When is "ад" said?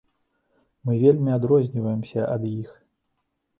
2.39-2.51